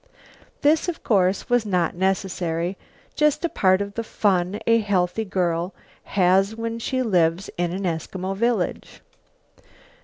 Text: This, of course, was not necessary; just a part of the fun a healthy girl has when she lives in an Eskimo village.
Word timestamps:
This, 0.63 0.87
of 0.87 1.03
course, 1.03 1.47
was 1.47 1.63
not 1.63 1.93
necessary; 1.93 2.75
just 3.13 3.45
a 3.45 3.49
part 3.49 3.83
of 3.83 3.93
the 3.93 4.03
fun 4.03 4.59
a 4.65 4.79
healthy 4.79 5.23
girl 5.25 5.75
has 6.05 6.55
when 6.55 6.79
she 6.79 7.03
lives 7.03 7.51
in 7.55 7.71
an 7.71 7.83
Eskimo 7.83 8.35
village. 8.35 9.01